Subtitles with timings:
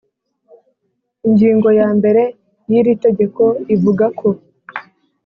[1.27, 2.21] Ingingo ya mbere
[2.69, 3.43] y’iri tegeko
[3.75, 4.29] ivuga ko